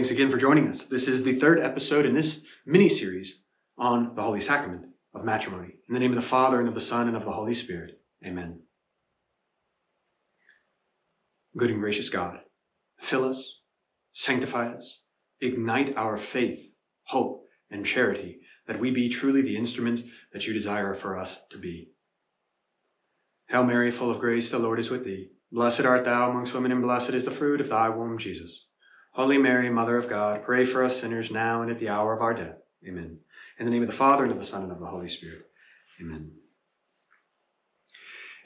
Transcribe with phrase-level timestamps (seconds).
[0.00, 0.86] Thanks again for joining us.
[0.86, 3.42] This is the third episode in this mini series
[3.76, 5.74] on the Holy Sacrament of Matrimony.
[5.88, 8.00] In the name of the Father, and of the Son, and of the Holy Spirit.
[8.26, 8.62] Amen.
[11.54, 12.38] Good and gracious God,
[12.98, 13.56] fill us,
[14.14, 15.00] sanctify us,
[15.38, 16.72] ignite our faith,
[17.02, 21.58] hope, and charity, that we be truly the instruments that you desire for us to
[21.58, 21.90] be.
[23.50, 25.28] Hail Mary, full of grace, the Lord is with thee.
[25.52, 28.68] Blessed art thou amongst women, and blessed is the fruit of thy womb, Jesus.
[29.20, 32.22] Holy Mary, Mother of God, pray for us sinners now and at the hour of
[32.22, 32.56] our death.
[32.88, 33.18] Amen.
[33.58, 35.42] In the name of the Father, and of the Son, and of the Holy Spirit.
[36.00, 36.30] Amen.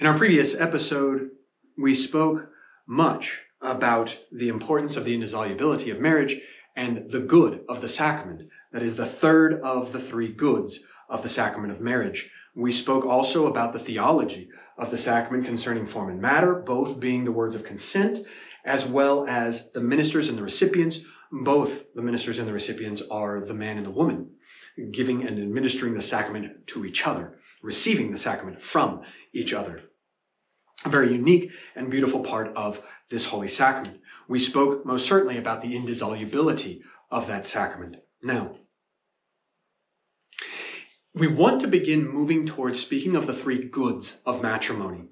[0.00, 1.30] In our previous episode,
[1.78, 2.48] we spoke
[2.88, 6.40] much about the importance of the indissolubility of marriage
[6.74, 8.48] and the good of the sacrament.
[8.72, 12.28] That is the third of the three goods of the sacrament of marriage.
[12.56, 17.24] We spoke also about the theology of the sacrament concerning form and matter, both being
[17.24, 18.18] the words of consent
[18.64, 21.00] as well as the ministers and the recipients.
[21.30, 24.30] Both the ministers and the recipients are the man and the woman,
[24.92, 29.02] giving and administering the sacrament to each other, receiving the sacrament from
[29.32, 29.82] each other.
[30.84, 32.80] A very unique and beautiful part of
[33.10, 34.00] this holy sacrament.
[34.28, 37.96] We spoke most certainly about the indissolubility of that sacrament.
[38.22, 38.56] Now,
[41.14, 45.04] we want to begin moving towards speaking of the three goods of matrimony.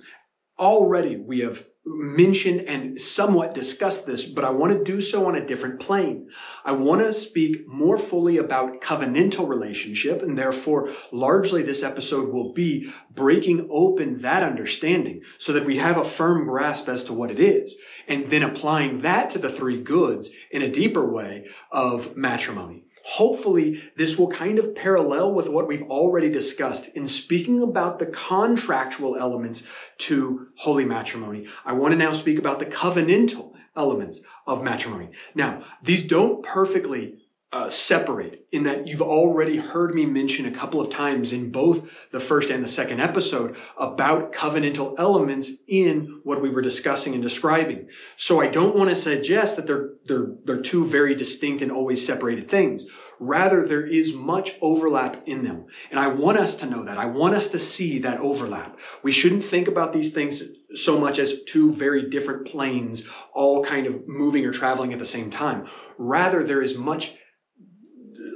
[0.59, 5.37] Already we have mentioned and somewhat discussed this, but I want to do so on
[5.37, 6.29] a different plane.
[6.65, 12.53] I want to speak more fully about covenantal relationship, and therefore, largely this episode will
[12.53, 17.31] be breaking open that understanding so that we have a firm grasp as to what
[17.31, 22.17] it is, and then applying that to the three goods in a deeper way of
[22.17, 22.85] matrimony.
[23.05, 28.07] Hopefully, this will kind of parallel with what we've already discussed in speaking about the
[28.07, 29.65] contractual elements
[29.99, 31.47] to holy matrimony.
[31.65, 35.11] I want to now speak about the covenantal elements of matrimony.
[35.35, 37.22] Now, these don't perfectly
[37.53, 41.87] uh, separate in that you've already heard me mention a couple of times in both
[42.11, 47.23] the first and the second episode about covenantal elements in what we were discussing and
[47.23, 47.89] describing.
[48.17, 52.05] So I don't want to suggest that they're, they're, they're two very distinct and always
[52.05, 52.87] separated things.
[53.21, 55.67] Rather, there is much overlap in them.
[55.91, 56.97] And I want us to know that.
[56.97, 58.79] I want us to see that overlap.
[59.03, 60.43] We shouldn't think about these things
[60.75, 65.05] so much as two very different planes all kind of moving or traveling at the
[65.05, 65.69] same time.
[65.99, 67.13] Rather, there is much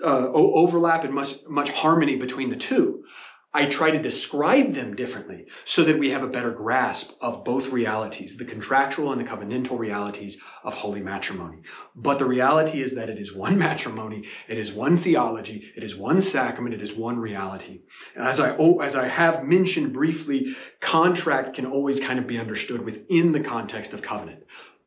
[0.02, 3.04] uh, overlap and much, much harmony between the two.
[3.56, 7.68] I try to describe them differently so that we have a better grasp of both
[7.68, 11.62] realities, the contractual and the covenantal realities of holy matrimony.
[11.94, 15.96] But the reality is that it is one matrimony, it is one theology, it is
[15.96, 17.80] one sacrament, it is one reality.
[18.14, 23.32] As I, as I have mentioned briefly, contract can always kind of be understood within
[23.32, 24.42] the context of covenant.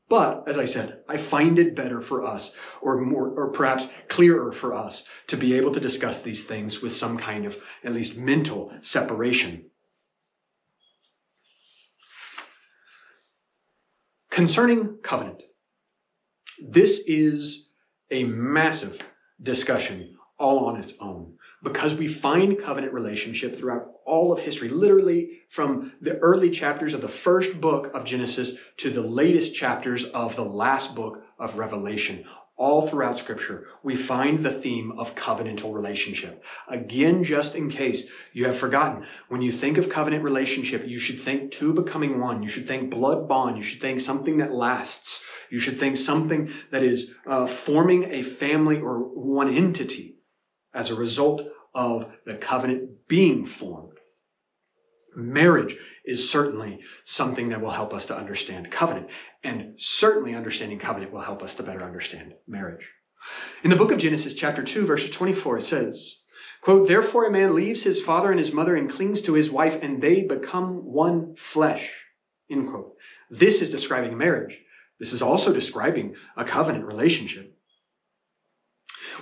[0.09, 4.51] But as I said, I find it better for us, or more, or perhaps clearer
[4.51, 8.17] for us, to be able to discuss these things with some kind of at least
[8.17, 9.65] mental separation.
[14.31, 15.43] Concerning covenant,
[16.59, 17.69] this is
[18.09, 18.99] a massive
[19.41, 21.33] discussion all on its own
[21.63, 27.01] because we find covenant relationship throughout all of history, literally from the early chapters of
[27.01, 32.25] the first book of Genesis to the latest chapters of the last book of Revelation.
[32.55, 36.43] All throughout scripture, we find the theme of covenantal relationship.
[36.67, 41.21] Again, just in case you have forgotten, when you think of covenant relationship, you should
[41.21, 42.43] think two becoming one.
[42.43, 43.55] You should think blood bond.
[43.55, 45.23] You should think something that lasts.
[45.49, 50.18] You should think something that is uh, forming a family or one entity
[50.73, 51.43] as a result
[51.73, 53.97] of the covenant being formed.
[55.15, 55.75] Marriage
[56.05, 59.09] is certainly something that will help us to understand covenant,
[59.43, 62.87] and certainly understanding covenant will help us to better understand marriage.
[63.63, 66.19] In the book of Genesis, chapter 2, verse 24, it says,
[66.61, 69.79] quote, Therefore a man leaves his father and his mother and clings to his wife,
[69.81, 71.91] and they become one flesh.
[72.49, 72.95] End quote.
[73.29, 74.57] This is describing marriage.
[74.99, 77.55] This is also describing a covenant relationship.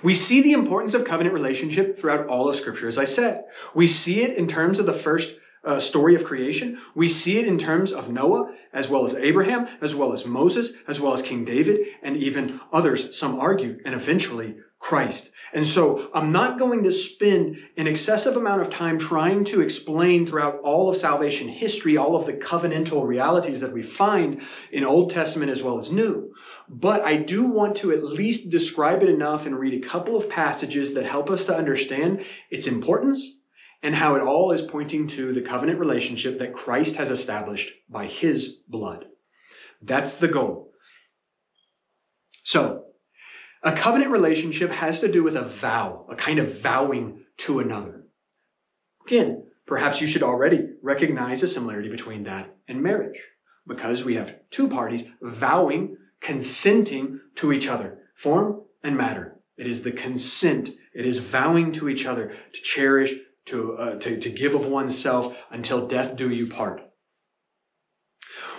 [0.03, 3.45] We see the importance of covenant relationship throughout all of Scripture, as I said.
[3.73, 6.79] We see it in terms of the first uh, story of creation.
[6.95, 10.73] We see it in terms of Noah, as well as Abraham, as well as Moses,
[10.87, 15.31] as well as King David, and even others, some argue, and eventually Christ.
[15.53, 20.27] And so I'm not going to spend an excessive amount of time trying to explain
[20.27, 24.41] throughout all of salvation history all of the covenantal realities that we find
[24.71, 26.33] in Old Testament as well as New.
[26.69, 30.29] But I do want to at least describe it enough and read a couple of
[30.29, 33.25] passages that help us to understand its importance
[33.81, 38.05] and how it all is pointing to the covenant relationship that Christ has established by
[38.05, 39.05] his blood.
[39.81, 40.71] That's the goal.
[42.43, 42.83] So,
[43.63, 48.05] A covenant relationship has to do with a vow, a kind of vowing to another.
[49.05, 53.19] Again, perhaps you should already recognize a similarity between that and marriage
[53.67, 59.39] because we have two parties vowing, consenting to each other, form and matter.
[59.57, 60.69] It is the consent.
[60.93, 63.13] It is vowing to each other to cherish,
[63.45, 66.81] to, uh, to, to give of oneself until death do you part.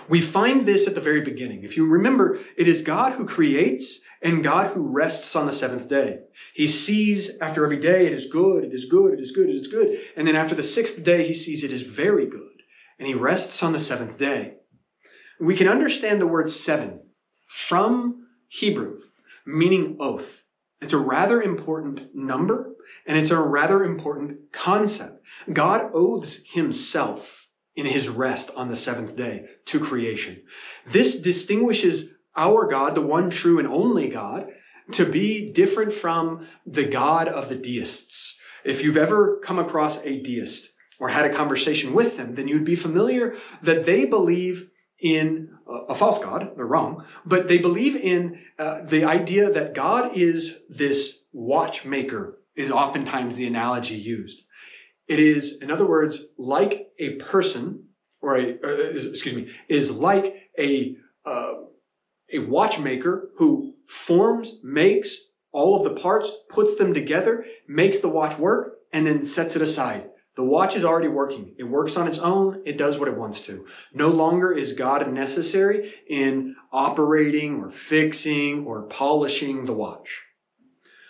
[0.07, 1.63] We find this at the very beginning.
[1.63, 5.87] If you remember, it is God who creates and God who rests on the seventh
[5.87, 6.21] day.
[6.53, 9.55] He sees after every day it is good, it is good, it is good, it
[9.55, 9.99] is good.
[10.17, 12.63] And then after the sixth day, he sees it is very good.
[12.97, 14.55] And he rests on the seventh day.
[15.39, 16.99] We can understand the word seven
[17.49, 19.01] from Hebrew,
[19.45, 20.43] meaning oath.
[20.81, 22.75] It's a rather important number
[23.05, 25.23] and it's a rather important concept.
[25.51, 30.43] God oaths himself in his rest on the seventh day to creation.
[30.87, 34.49] This distinguishes our God, the one true and only God,
[34.91, 38.39] to be different from the God of the deists.
[38.63, 40.69] If you've ever come across a deist
[40.99, 44.69] or had a conversation with them, then you'd be familiar that they believe
[44.99, 45.49] in
[45.87, 50.57] a false God, they're wrong, but they believe in uh, the idea that God is
[50.69, 54.41] this watchmaker, is oftentimes the analogy used.
[55.07, 57.85] It is, in other words, like a person,
[58.21, 60.95] or a, uh, excuse me, is like a,
[61.25, 61.53] uh,
[62.33, 65.17] a watchmaker who forms, makes
[65.51, 69.61] all of the parts, puts them together, makes the watch work, and then sets it
[69.61, 70.08] aside.
[70.39, 71.53] The watch is already working.
[71.57, 72.61] It works on its own.
[72.65, 73.65] It does what it wants to.
[73.93, 80.21] No longer is God necessary in operating or fixing or polishing the watch.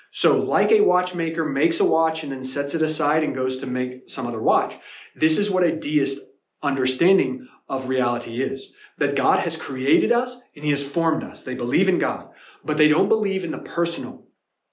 [0.10, 3.68] So, like a watchmaker makes a watch and then sets it aside and goes to
[3.68, 4.80] make some other watch,
[5.16, 6.22] this is what a deist
[6.64, 8.72] understanding of reality is.
[8.98, 11.44] That God has created us and He has formed us.
[11.44, 12.30] They believe in God,
[12.66, 14.24] but they don't believe in the personal,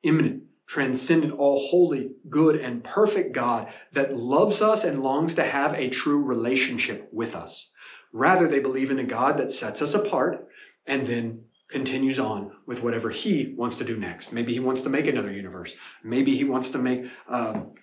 [0.03, 5.75] immanent, transcendent, all holy, good, and perfect God that loves us and longs to have
[5.75, 7.71] a true relationship with us.
[8.13, 10.49] Rather, they believe in a God that sets us apart
[10.87, 14.33] and then continues on with whatever he wants to do next.
[14.33, 15.75] Maybe he wants to make another universe.
[16.05, 17.75] Maybe he wants to make um,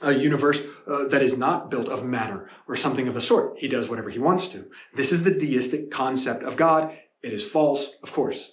[0.00, 3.58] a universe uh, that is not built of matter or something of the sort.
[3.58, 4.66] He does whatever he wants to.
[4.94, 6.96] This is the deistic concept of God.
[7.22, 8.52] It is false, of course.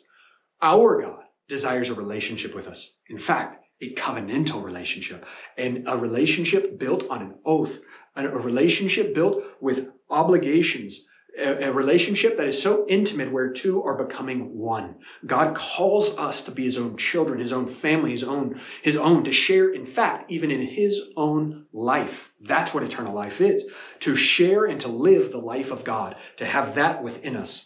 [0.61, 2.91] Our God desires a relationship with us.
[3.09, 5.25] In fact, a covenantal relationship
[5.57, 7.77] and a relationship built on an oath,
[8.15, 11.05] a relationship built with obligations,
[11.37, 14.95] a, relationship that is so intimate where two are becoming one.
[15.25, 19.25] God calls us to be his own children, his own family, his own, his own,
[19.25, 22.31] to share, in fact, even in his own life.
[22.39, 23.65] That's what eternal life is.
[24.01, 27.65] To share and to live the life of God, to have that within us.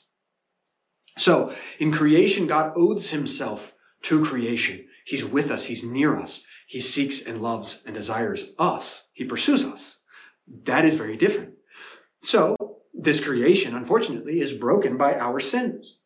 [1.17, 3.71] So in creation, God oaths himself
[4.05, 4.85] to creation.
[5.05, 5.65] He's with us.
[5.65, 6.43] He's near us.
[6.67, 9.03] He seeks and loves and desires us.
[9.13, 9.97] He pursues us.
[10.65, 11.53] That is very different.
[12.21, 12.55] So
[12.93, 15.97] this creation, unfortunately, is broken by our sins.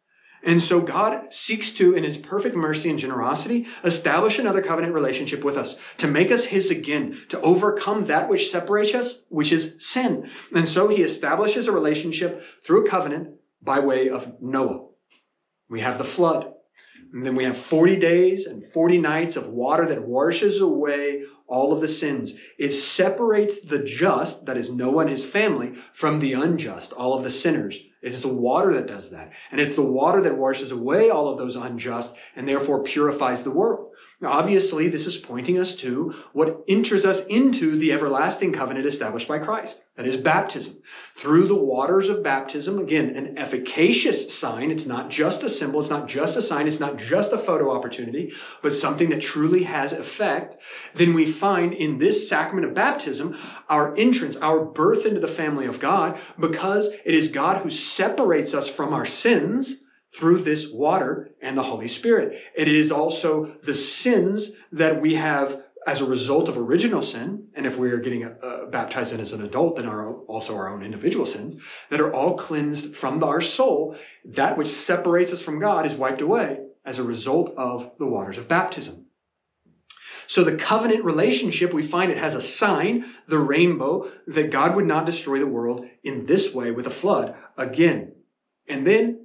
[0.41, 5.43] And so God seeks to, in his perfect mercy and generosity, establish another covenant relationship
[5.43, 9.75] with us, to make us his again, to overcome that which separates us, which is
[9.79, 10.29] sin.
[10.55, 14.87] And so he establishes a relationship through a covenant by way of Noah.
[15.69, 16.53] We have the flood.
[17.13, 21.73] And then we have 40 days and 40 nights of water that washes away all
[21.73, 22.35] of the sins.
[22.57, 27.23] It separates the just, that is Noah and his family, from the unjust, all of
[27.23, 27.79] the sinners.
[28.01, 29.31] It is the water that does that.
[29.51, 33.51] And it's the water that washes away all of those unjust and therefore purifies the
[33.51, 33.88] world.
[34.21, 39.39] Obviously, this is pointing us to what enters us into the everlasting covenant established by
[39.39, 39.81] Christ.
[39.95, 40.81] That is baptism.
[41.15, 44.71] Through the waters of baptism, again, an efficacious sign.
[44.71, 45.79] It's not just a symbol.
[45.79, 46.67] It's not just a sign.
[46.67, 50.57] It's not just a photo opportunity, but something that truly has effect.
[50.95, 53.37] Then we find in this sacrament of baptism
[53.69, 58.53] our entrance, our birth into the family of God, because it is God who separates
[58.53, 59.77] us from our sins
[60.15, 62.41] through this water and the Holy Spirit.
[62.55, 67.65] It is also the sins that we have as a result of original sin, and
[67.65, 70.83] if we are getting uh, baptized in as an adult, then our also our own
[70.83, 71.55] individual sins
[71.89, 73.95] that are all cleansed from our soul.
[74.25, 78.37] That which separates us from God is wiped away as a result of the waters
[78.37, 79.05] of baptism.
[80.27, 84.85] So the covenant relationship, we find it has a sign, the rainbow, that God would
[84.85, 88.13] not destroy the world in this way with a flood again.
[88.67, 89.18] And then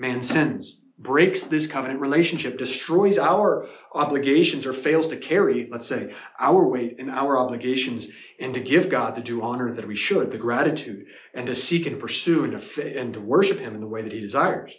[0.00, 6.14] man sins, breaks this covenant relationship, destroys our obligations or fails to carry, let's say,
[6.38, 10.30] our weight and our obligations and to give God the due honor that we should,
[10.30, 13.86] the gratitude, and to seek and pursue and to, and to worship Him in the
[13.86, 14.72] way that He desires.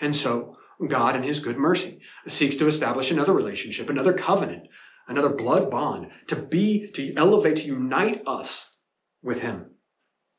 [0.00, 0.56] And so
[0.86, 4.68] God in his good mercy seeks to establish another relationship, another covenant,
[5.08, 8.66] another blood bond to be, to elevate, to unite us
[9.22, 9.72] with him.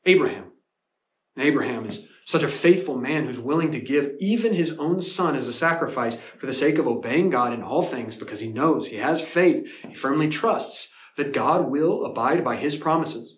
[0.06, 0.52] Abraham.
[1.36, 5.48] Abraham is such a faithful man who's willing to give even his own son as
[5.48, 8.96] a sacrifice for the sake of obeying God in all things because he knows, he
[8.96, 13.36] has faith, he firmly trusts that God will abide by his promises.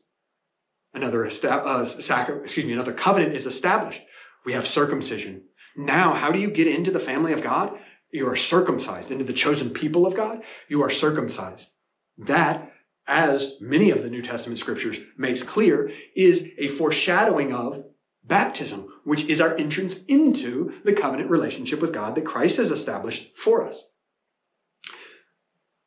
[0.93, 4.03] Another, uh, sacri- excuse me, another covenant is established.
[4.45, 5.45] We have circumcision.
[5.75, 7.73] Now, how do you get into the family of God?
[8.13, 10.43] You are circumcised into the chosen people of God.
[10.69, 11.71] You are circumcised.
[12.19, 12.71] That,
[13.07, 17.83] as many of the New Testament scriptures makes clear, is a foreshadowing of
[18.25, 23.37] baptism, which is our entrance into the covenant relationship with God that Christ has established
[23.37, 23.85] for us.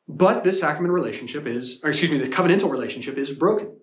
[0.08, 3.76] But this sacrament relationship is, or excuse me, this covenantal relationship is broken.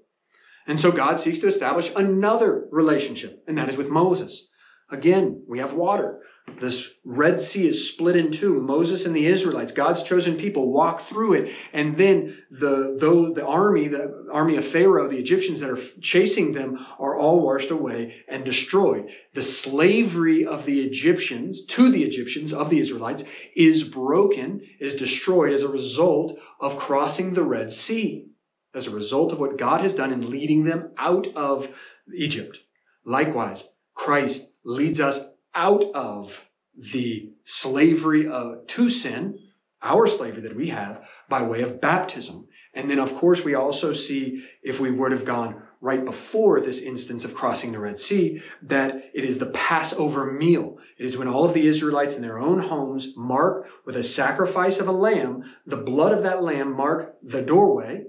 [0.65, 4.47] And so God seeks to establish another relationship, and that is with Moses.
[4.89, 6.21] Again, we have water.
[6.59, 8.61] This Red Sea is split in two.
[8.61, 11.53] Moses and the Israelites, God's chosen people, walk through it.
[11.73, 16.53] And then the, though the army, the army of Pharaoh, the Egyptians that are chasing
[16.53, 19.09] them are all washed away and destroyed.
[19.33, 23.23] The slavery of the Egyptians, to the Egyptians, of the Israelites,
[23.55, 28.27] is broken, is destroyed as a result of crossing the Red Sea,
[28.73, 31.69] as a result of what God has done in leading them out of
[32.15, 32.57] Egypt.
[33.05, 35.19] Likewise, Christ leads us
[35.55, 39.39] out of the slavery of, to sin,
[39.81, 42.47] our slavery that we have, by way of baptism.
[42.73, 46.81] And then, of course, we also see, if we would have gone right before this
[46.81, 50.77] instance of crossing the Red Sea, that it is the Passover meal.
[50.97, 54.79] It is when all of the Israelites in their own homes mark with a sacrifice
[54.79, 58.05] of a lamb, the blood of that lamb mark the doorway,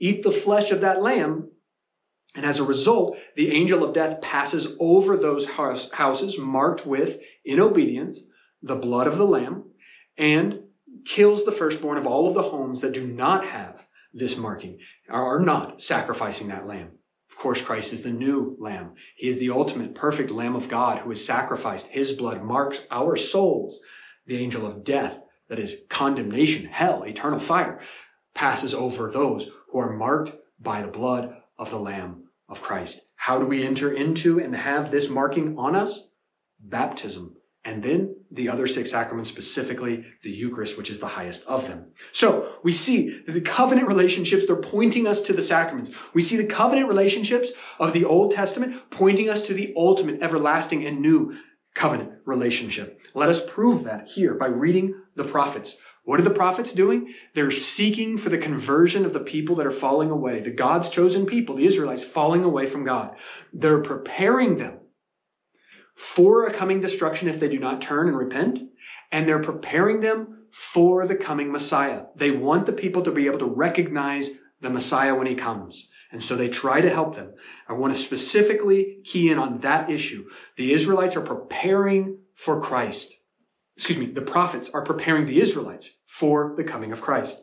[0.00, 1.51] eat the flesh of that lamb,
[2.34, 7.60] and as a result, the angel of death passes over those houses marked with, in
[7.60, 8.20] obedience,
[8.62, 9.64] the blood of the Lamb
[10.16, 10.60] and
[11.04, 13.84] kills the firstborn of all of the homes that do not have
[14.14, 16.90] this marking, are not sacrificing that lamb.
[17.30, 18.92] Of course, Christ is the new lamb.
[19.16, 21.86] He is the ultimate perfect lamb of God who is sacrificed.
[21.86, 23.78] His blood marks our souls.
[24.26, 27.80] The angel of death, that is condemnation, hell, eternal fire,
[28.34, 32.21] passes over those who are marked by the blood of the Lamb
[32.52, 33.00] of Christ.
[33.16, 36.08] How do we enter into and have this marking on us?
[36.60, 37.34] Baptism.
[37.64, 41.92] And then the other six sacraments, specifically the Eucharist, which is the highest of them.
[42.12, 45.92] So we see the covenant relationships, they're pointing us to the sacraments.
[46.12, 50.84] We see the covenant relationships of the Old Testament pointing us to the ultimate, everlasting,
[50.86, 51.36] and new
[51.74, 53.00] covenant relationship.
[53.14, 55.76] Let us prove that here by reading the prophets.
[56.04, 57.14] What are the prophets doing?
[57.34, 61.26] They're seeking for the conversion of the people that are falling away, the God's chosen
[61.26, 63.14] people, the Israelites falling away from God.
[63.52, 64.80] They're preparing them
[65.94, 68.58] for a coming destruction if they do not turn and repent,
[69.12, 72.04] and they're preparing them for the coming Messiah.
[72.16, 74.30] They want the people to be able to recognize
[74.60, 75.88] the Messiah when he comes.
[76.10, 77.32] And so they try to help them.
[77.68, 80.28] I want to specifically key in on that issue.
[80.56, 83.14] The Israelites are preparing for Christ
[83.76, 87.42] excuse me, the prophets are preparing the Israelites for the coming of Christ.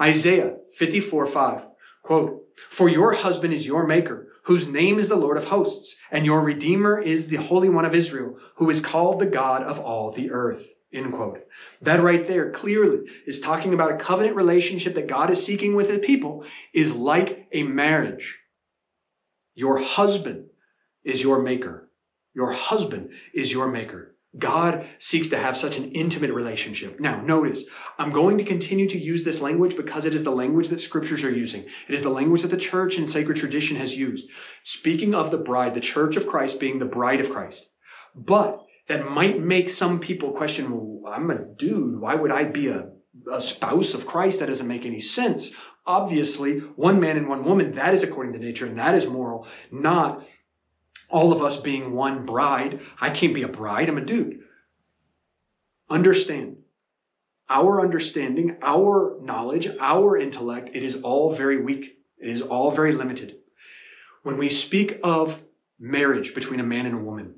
[0.00, 1.66] Isaiah 54 5,
[2.02, 6.24] quote, For your husband is your maker, whose name is the Lord of hosts, and
[6.24, 10.12] your Redeemer is the Holy One of Israel, who is called the God of all
[10.12, 10.66] the earth.
[10.92, 11.40] End quote.
[11.82, 15.90] That right there clearly is talking about a covenant relationship that God is seeking with
[15.90, 18.38] his people is like a marriage.
[19.54, 20.46] Your husband
[21.04, 21.90] is your maker.
[22.34, 24.14] Your husband is your maker.
[24.36, 27.00] God seeks to have such an intimate relationship.
[27.00, 27.64] Now, notice,
[27.98, 31.24] I'm going to continue to use this language because it is the language that scriptures
[31.24, 31.64] are using.
[31.88, 34.28] It is the language that the church and sacred tradition has used.
[34.64, 37.70] Speaking of the bride, the church of Christ being the bride of Christ.
[38.14, 41.98] But that might make some people question, well, I'm a dude.
[41.98, 42.90] Why would I be a,
[43.32, 44.40] a spouse of Christ?
[44.40, 45.52] That doesn't make any sense.
[45.86, 49.46] Obviously, one man and one woman, that is according to nature and that is moral,
[49.70, 50.26] not
[51.08, 52.80] all of us being one bride.
[53.00, 54.40] I can't be a bride, I'm a dude.
[55.90, 56.58] Understand.
[57.50, 61.98] Our understanding, our knowledge, our intellect, it is all very weak.
[62.18, 63.36] It is all very limited.
[64.22, 65.40] When we speak of
[65.78, 67.36] marriage between a man and a woman,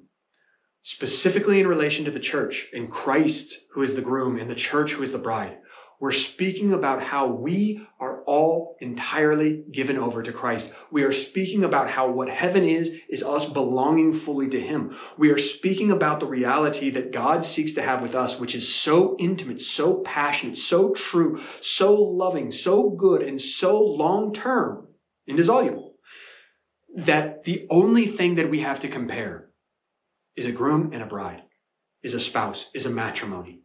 [0.82, 4.92] specifically in relation to the church and Christ, who is the groom, and the church,
[4.92, 5.58] who is the bride,
[6.00, 10.71] we're speaking about how we are all entirely given over to Christ.
[10.90, 14.97] We are speaking about how what heaven is, is us belonging fully to Him.
[15.19, 18.75] We are speaking about the reality that God seeks to have with us, which is
[18.75, 24.88] so intimate, so passionate, so true, so loving, so good, and so long term,
[25.26, 25.97] indissoluble,
[26.97, 29.50] that the only thing that we have to compare
[30.35, 31.42] is a groom and a bride.
[32.02, 33.61] is a spouse, is a matrimony.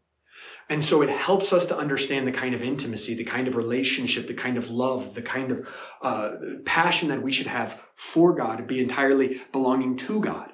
[0.69, 4.27] And so it helps us to understand the kind of intimacy, the kind of relationship,
[4.27, 5.67] the kind of love, the kind of
[6.01, 6.31] uh,
[6.65, 10.51] passion that we should have for God be entirely belonging to God.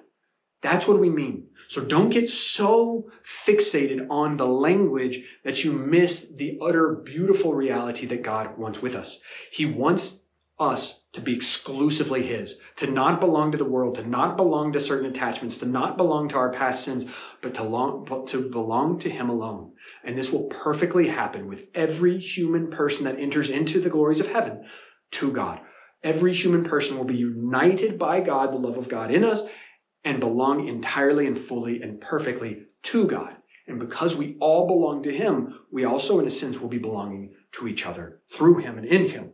[0.62, 1.48] That's what we mean.
[1.70, 3.10] So don't get so
[3.48, 8.94] fixated on the language that you miss the utter beautiful reality that God wants with
[8.94, 9.22] us.
[9.52, 10.20] He wants
[10.60, 14.80] us to be exclusively His, to not belong to the world, to not belong to
[14.80, 17.06] certain attachments, to not belong to our past sins,
[17.42, 19.71] but to, long, to belong to Him alone.
[20.04, 24.28] And this will perfectly happen with every human person that enters into the glories of
[24.28, 24.66] heaven
[25.12, 25.62] to God.
[26.04, 29.44] Every human person will be united by God, the love of God in us,
[30.04, 33.36] and belong entirely and fully and perfectly to God.
[33.68, 37.36] And because we all belong to Him, we also, in a sense, will be belonging
[37.54, 39.32] to each other through Him and in Him.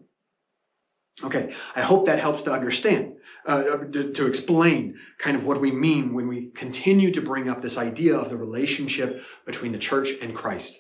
[1.24, 3.16] Okay, I hope that helps to understand,
[3.48, 7.60] uh, to, to, explain kind of what we mean when we continue to bring up
[7.60, 10.80] this idea of the relationship between the church and Christ.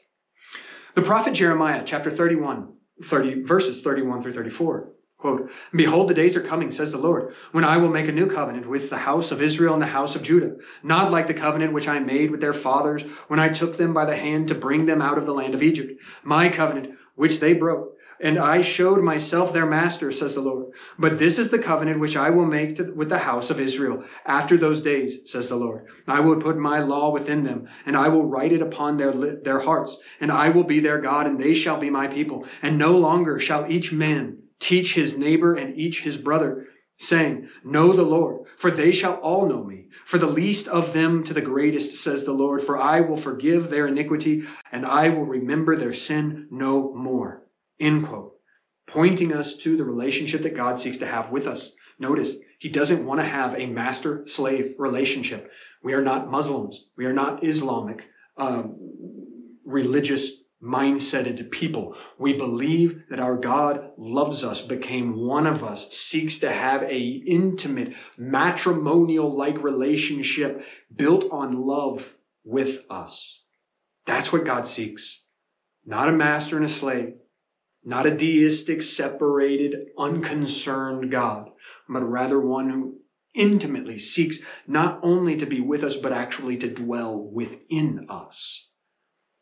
[0.93, 2.71] The prophet Jeremiah, chapter 31,
[3.03, 4.91] 30, verses 31 through 34.
[5.17, 8.27] Quote, Behold, the days are coming, says the Lord, when I will make a new
[8.27, 11.73] covenant with the house of Israel and the house of Judah, not like the covenant
[11.73, 14.85] which I made with their fathers when I took them by the hand to bring
[14.85, 15.99] them out of the land of Egypt.
[16.23, 20.67] My covenant, which they broke, and I showed myself their master, says the Lord.
[20.97, 24.03] But this is the covenant which I will make to, with the house of Israel
[24.25, 25.87] after those days, says the Lord.
[26.07, 29.59] I will put my law within them, and I will write it upon their, their
[29.59, 32.45] hearts, and I will be their God, and they shall be my people.
[32.61, 37.93] And no longer shall each man Teach his neighbor and each his brother, saying, Know
[37.93, 39.85] the Lord, for they shall all know me.
[40.05, 43.69] For the least of them to the greatest, says the Lord, for I will forgive
[43.69, 47.43] their iniquity and I will remember their sin no more.
[47.79, 48.33] End quote.
[48.87, 51.73] Pointing us to the relationship that God seeks to have with us.
[51.99, 55.51] Notice, he doesn't want to have a master slave relationship.
[55.83, 56.85] We are not Muslims.
[56.95, 58.77] We are not Islamic um,
[59.65, 61.95] religious mindseted people.
[62.17, 66.99] We believe that our God loves us, became one of us, seeks to have a
[66.99, 70.63] intimate matrimonial like relationship
[70.95, 73.41] built on love with us.
[74.05, 75.21] That's what God seeks.
[75.85, 77.13] Not a master and a slave,
[77.87, 81.51] not a deistic, separated, unconcerned God,
[81.87, 82.99] but rather one who
[83.33, 88.67] intimately seeks not only to be with us, but actually to dwell within us.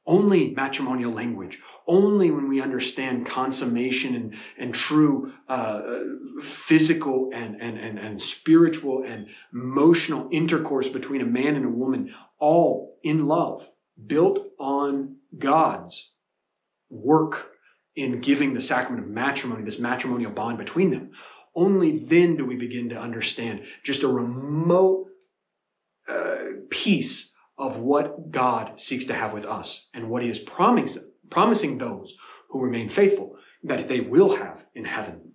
[0.06, 5.82] Only matrimonial language, only when we understand consummation and, and true uh,
[6.44, 12.14] physical and, and, and, and spiritual and emotional intercourse between a man and a woman,
[12.38, 13.68] all in love,
[14.06, 16.12] built on God's
[16.92, 17.54] work
[17.96, 21.12] in giving the sacrament of matrimony, this matrimonial bond between them.
[21.56, 25.08] Only then do we begin to understand just a remote
[26.08, 26.36] uh,
[26.70, 31.78] piece of what God seeks to have with us and what he is promising, promising
[31.78, 32.16] those
[32.50, 35.32] who remain faithful that they will have in heaven.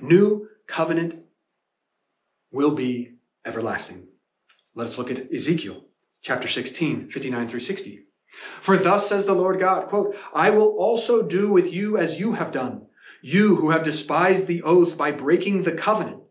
[0.00, 1.22] New covenant
[2.50, 3.12] will be
[3.44, 4.08] everlasting.
[4.74, 5.84] Let us look at Ezekiel
[6.20, 8.05] chapter 16, 59 through 60.
[8.60, 12.32] For thus says the Lord God, quote, I will also do with you as you
[12.32, 12.86] have done,
[13.22, 16.22] you who have despised the oath by breaking the covenant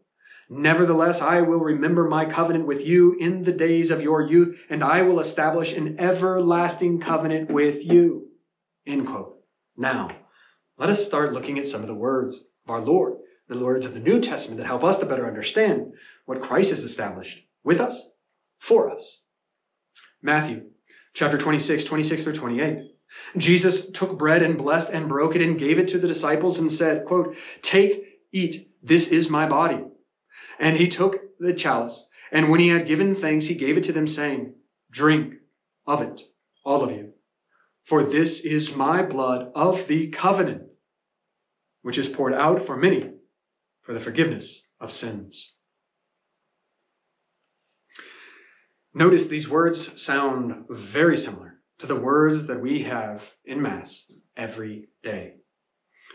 [0.50, 4.84] Nevertheless, I will remember my covenant with you in the days of your youth, and
[4.84, 8.28] I will establish an everlasting covenant with you.
[8.86, 9.40] End quote.
[9.76, 10.12] Now,
[10.78, 13.96] let us start looking at some of the words of our Lord, the words of
[13.96, 15.94] the New Testament that help us to better understand
[16.26, 18.00] what Christ has established with us,
[18.60, 19.22] for us.
[20.22, 20.66] Matthew
[21.16, 22.78] chapter 26, 26 through 28.
[23.38, 26.72] Jesus took bread and blessed and broke it and gave it to the disciples and
[26.72, 29.84] said, quote, Take, eat, this is my body.
[30.60, 33.94] And he took the chalice, and when he had given thanks, he gave it to
[33.94, 34.56] them, saying,
[34.92, 35.36] Drink
[35.88, 36.22] of it,
[36.64, 37.14] all of you.
[37.86, 40.64] For this is my blood of the covenant,
[41.82, 43.12] which is poured out for many
[43.82, 45.55] for the forgiveness of sins.
[48.98, 54.06] Notice these words sound very similar to the words that we have in Mass
[54.38, 55.34] every day.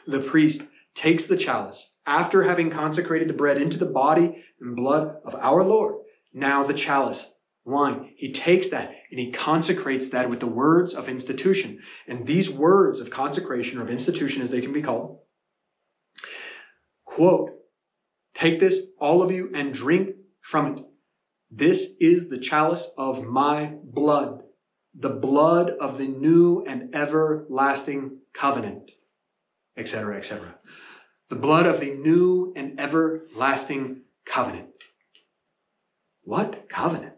[0.07, 0.62] The priest
[0.95, 5.62] takes the chalice after having consecrated the bread into the body and blood of our
[5.62, 5.97] Lord.
[6.33, 7.27] Now the chalice,
[7.66, 11.81] wine, he takes that and he consecrates that with the words of institution.
[12.09, 15.19] And these words of consecration or of institution, as they can be called,
[17.05, 17.51] quote,
[18.35, 20.85] take this, all of you, and drink from it.
[21.51, 24.43] This is the chalice of my blood,
[24.95, 28.91] the blood of the new and everlasting covenant,
[29.77, 30.57] etc., etc
[31.31, 34.69] the blood of the new and everlasting covenant.
[36.23, 37.15] What covenant?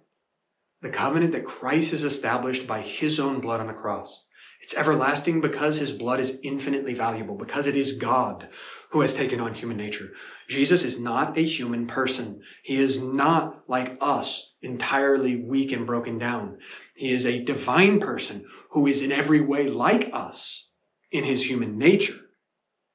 [0.82, 4.24] the covenant that Christ has established by his own blood on the cross.
[4.62, 8.48] It's everlasting because his blood is infinitely valuable, because it is God
[8.90, 10.10] who has taken on human nature.
[10.48, 12.42] Jesus is not a human person.
[12.62, 16.58] He is not like us, entirely weak and broken down.
[16.94, 20.68] He is a divine person who is in every way like us
[21.10, 22.20] in his human nature,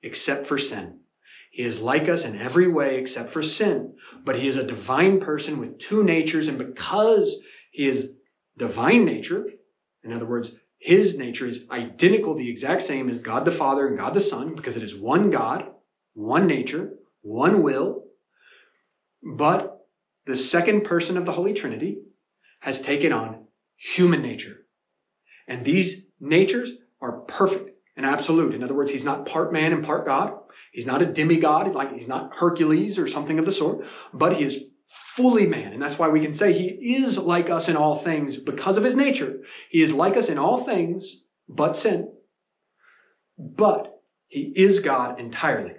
[0.02, 1.02] except for sin.
[1.52, 5.20] He is like us in every way except for sin, but he is a divine
[5.20, 8.12] person with two natures, and because he is
[8.58, 9.48] divine nature,
[10.04, 13.98] in other words, his nature is identical, the exact same as God the Father and
[13.98, 15.66] God the Son, because it is one God,
[16.14, 18.04] one nature, one will.
[19.24, 19.86] But
[20.26, 22.00] the second person of the Holy Trinity
[22.60, 24.66] has taken on human nature.
[25.48, 28.54] And these natures are perfect and absolute.
[28.54, 30.34] In other words, he's not part man and part God.
[30.72, 34.44] He's not a demigod, like he's not Hercules or something of the sort, but he
[34.44, 35.74] is fully man.
[35.74, 38.84] And that's why we can say he is like us in all things because of
[38.84, 39.42] his nature.
[39.70, 42.14] He is like us in all things but sin.
[43.38, 45.74] But he is God entirely.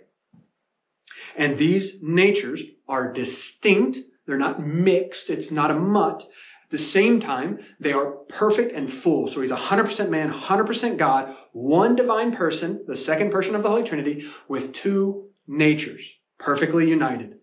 [1.37, 3.99] And these natures are distinct.
[4.27, 5.31] They're not mixed.
[5.31, 6.27] It's not a mutt.
[6.65, 9.29] At the same time, they are perfect and full.
[9.29, 13.85] So he's 100% man, 100% God, one divine person, the second person of the Holy
[13.85, 17.38] Trinity, with two natures, perfectly united.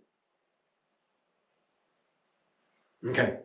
[3.08, 3.38] Okay.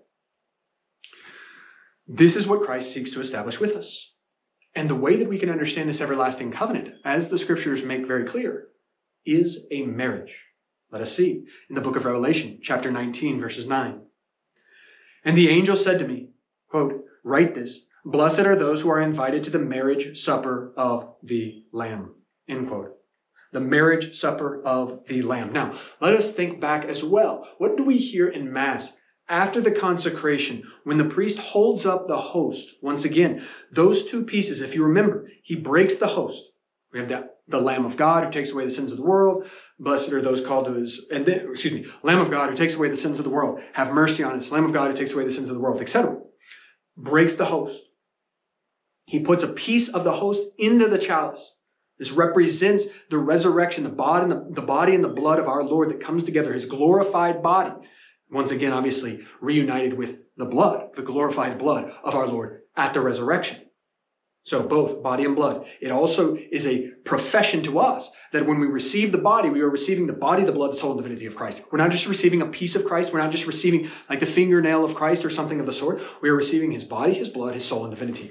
[2.06, 4.10] This is what Christ seeks to establish with us.
[4.74, 8.24] And the way that we can understand this everlasting covenant, as the scriptures make very
[8.24, 8.68] clear,
[9.24, 10.34] is a marriage.
[10.90, 14.00] Let us see in the book of Revelation, chapter 19, verses 9.
[15.24, 16.30] And the angel said to me,
[16.68, 21.64] quote, Write this, blessed are those who are invited to the marriage supper of the
[21.72, 22.14] Lamb.
[22.48, 22.96] End quote.
[23.52, 25.52] The marriage supper of the Lamb.
[25.52, 27.48] Now, let us think back as well.
[27.58, 28.96] What do we hear in Mass
[29.30, 34.60] after the consecration, when the priest holds up the host, once again, those two pieces,
[34.60, 36.42] if you remember, he breaks the host.
[36.92, 39.44] We have that, the Lamb of God who takes away the sins of the world.
[39.78, 42.74] Blessed are those called to his, and then, excuse me, Lamb of God who takes
[42.74, 43.60] away the sins of the world.
[43.72, 44.50] Have mercy on us.
[44.50, 46.18] Lamb of God who takes away the sins of the world, etc.
[46.96, 47.80] Breaks the host.
[49.04, 51.54] He puts a piece of the host into the chalice.
[51.98, 55.62] This represents the resurrection, the body, and the, the body and the blood of our
[55.62, 57.72] Lord that comes together, his glorified body
[58.32, 63.00] once again, obviously, reunited with the blood, the glorified blood of our Lord at the
[63.00, 63.58] resurrection.
[64.42, 65.66] So both body and blood.
[65.82, 69.68] It also is a profession to us that when we receive the body, we are
[69.68, 71.62] receiving the body, the blood, the soul, and divinity of Christ.
[71.70, 73.12] We're not just receiving a piece of Christ.
[73.12, 76.00] We're not just receiving like the fingernail of Christ or something of the sort.
[76.22, 78.30] We are receiving his body, his blood, his soul, and divinity.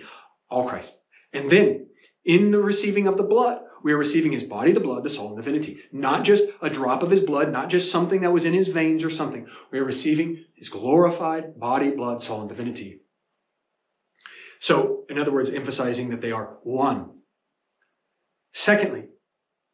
[0.49, 0.97] All Christ.
[1.31, 1.87] And then
[2.25, 5.29] in the receiving of the blood, we are receiving his body, the blood, the soul,
[5.29, 5.79] and divinity.
[5.91, 9.03] Not just a drop of his blood, not just something that was in his veins
[9.03, 9.47] or something.
[9.71, 13.01] We are receiving his glorified body, blood, soul, and divinity.
[14.59, 17.11] So, in other words, emphasizing that they are one.
[18.53, 19.05] Secondly,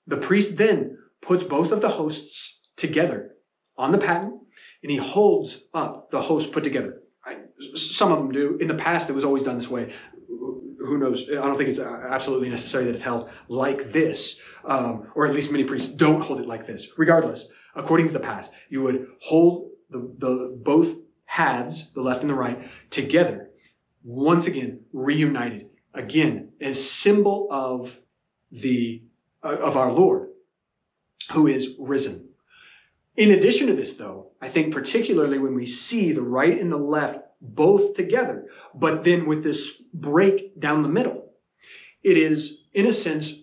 [0.05, 3.31] the priest then puts both of the hosts together
[3.77, 4.39] on the paten
[4.83, 7.01] and he holds up the host put together.
[7.75, 8.57] Some of them do.
[8.59, 9.93] In the past, it was always done this way
[10.85, 11.29] who knows?
[11.29, 15.51] I don't think it's absolutely necessary that it's held like this, um, or at least
[15.51, 16.89] many priests don't hold it like this.
[16.97, 20.95] Regardless, according to the past, you would hold the, the both
[21.25, 23.49] halves, the left and the right, together.
[24.03, 25.67] Once again, reunited.
[25.93, 27.99] Again, as symbol of
[28.51, 29.01] the
[29.43, 30.29] uh, of our Lord,
[31.31, 32.29] who is risen.
[33.15, 36.77] In addition to this, though, I think particularly when we see the right and the
[36.77, 37.19] left
[37.53, 41.31] both together, but then with this break down the middle.
[42.03, 43.33] It is, in a sense,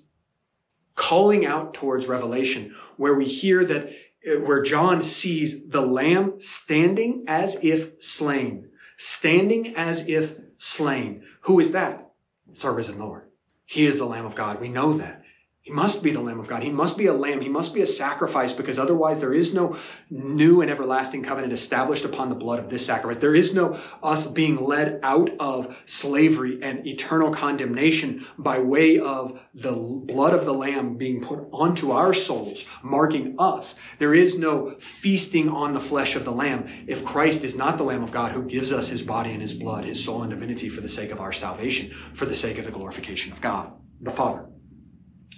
[0.95, 3.93] calling out towards Revelation, where we hear that,
[4.27, 11.25] uh, where John sees the Lamb standing as if slain, standing as if slain.
[11.43, 12.13] Who is that?
[12.53, 13.29] It's our risen Lord.
[13.65, 14.61] He is the Lamb of God.
[14.61, 15.22] We know that.
[15.63, 16.65] He must be the Lamb of God.
[16.65, 17.41] He must be a lamb.
[17.41, 19.77] He must be a sacrifice because otherwise there is no
[20.11, 23.21] new and everlasting covenant established upon the blood of this sacrifice.
[23.21, 29.41] There is no us being led out of slavery and eternal condemnation by way of
[29.55, 33.77] the blood of the lamb being put onto our souls, marking us.
[34.01, 37.85] There is no feasting on the flesh of the lamb if Christ is not the
[37.85, 40.69] Lamb of God who gives us his body and his blood, his soul and divinity
[40.69, 44.11] for the sake of our salvation, for the sake of the glorification of God, the
[44.11, 44.47] Father.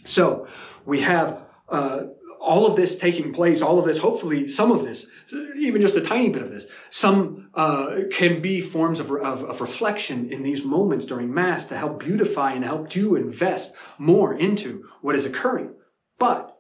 [0.05, 0.47] So
[0.85, 2.05] we have uh,
[2.41, 5.11] all of this taking place, all of this, hopefully some of this,
[5.57, 9.61] even just a tiny bit of this, some uh, can be forms of, of, of,
[9.63, 14.85] reflection in these moments during Mass to help beautify and help you invest more into
[15.01, 15.75] what is occurring.
[16.19, 16.55] But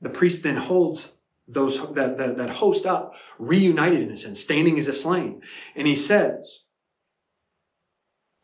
[0.00, 1.12] the priest then holds
[1.46, 5.42] those that, that, that host up, reunited in a sense, standing as if slain.
[5.76, 6.60] And he says,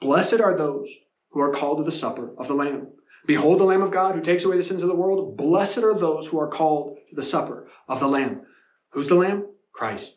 [0.00, 0.90] Blessed are those
[1.30, 2.88] who are called to the supper of the Lamb.
[3.26, 5.36] Behold the Lamb of God who takes away the sins of the world.
[5.36, 8.42] Blessed are those who are called to the supper of the Lamb.
[8.90, 9.46] Who's the Lamb?
[9.72, 10.16] Christ.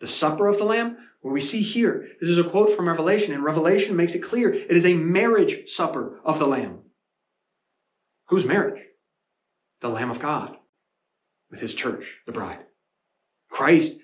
[0.00, 3.32] The supper of the Lamb, where we see here, this is a quote from Revelation,
[3.32, 6.80] and Revelation makes it clear it is a marriage supper of the Lamb.
[8.28, 8.80] Whose marriage?
[9.80, 10.56] The Lamb of God
[11.50, 12.64] with his church, the bride.
[13.50, 13.98] Christ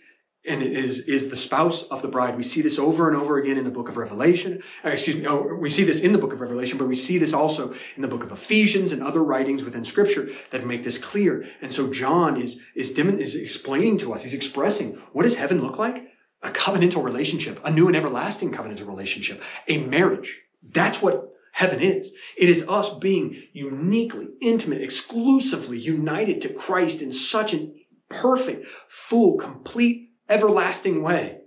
[0.48, 2.36] and is, is the spouse of the bride.
[2.36, 4.62] We see this over and over again in the book of Revelation.
[4.84, 7.18] Uh, excuse me, oh, we see this in the book of Revelation, but we see
[7.18, 10.98] this also in the book of Ephesians and other writings within Scripture that make this
[10.98, 11.46] clear.
[11.60, 15.78] And so John is, is, is explaining to us, he's expressing what does heaven look
[15.78, 16.08] like?
[16.42, 20.40] A covenantal relationship, a new and everlasting covenantal relationship, a marriage.
[20.62, 22.12] That's what heaven is.
[22.36, 27.74] It is us being uniquely, intimate, exclusively united to Christ in such an
[28.08, 31.40] perfect, full, complete, everlasting way.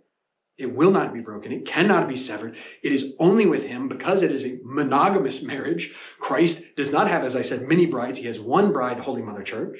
[0.58, 1.52] It will not be broken.
[1.52, 2.56] It cannot be severed.
[2.84, 5.94] It is only with him because it is a monogamous marriage.
[6.20, 8.20] Christ does not have, as I said, many brides.
[8.20, 9.80] He has one bride, Holy Mother Church.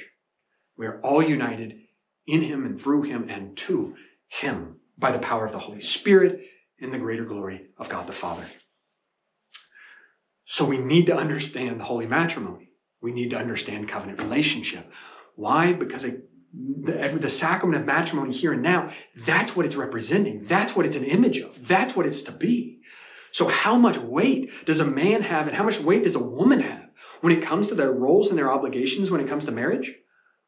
[0.78, 1.82] We are all united
[2.26, 3.96] in him and through him and to
[4.28, 6.42] him by the power of the Holy Spirit
[6.80, 8.46] in the greater glory of God the Father.
[10.46, 12.70] So we need to understand the holy matrimony.
[13.02, 14.92] We need to understand covenant relationship.
[15.36, 15.74] Why?
[15.74, 18.92] Because it the, the sacrament of matrimony here and now,
[19.26, 20.44] that's what it's representing.
[20.44, 21.68] That's what it's an image of.
[21.68, 22.80] That's what it's to be.
[23.32, 26.62] So how much weight does a man have and how much weight does a woman
[26.62, 26.90] have
[27.22, 29.94] when it comes to their roles and their obligations when it comes to marriage?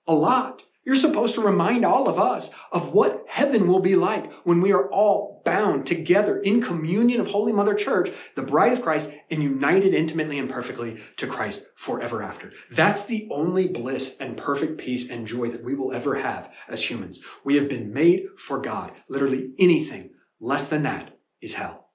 [0.07, 0.61] A lot.
[0.85, 4.73] You're supposed to remind all of us of what heaven will be like when we
[4.73, 9.41] are all bound together in communion of Holy Mother Church, the bride of Christ, and
[9.41, 12.51] united intimately and perfectly to Christ forever after.
[12.69, 16.83] That's the only bliss and perfect peace and joy that we will ever have as
[16.83, 17.21] humans.
[17.45, 18.91] We have been made for God.
[19.07, 21.91] Literally anything less than that is hell.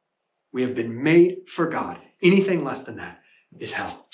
[0.51, 1.99] We have been made for God.
[2.23, 3.21] Anything less than that
[3.61, 4.09] is hell.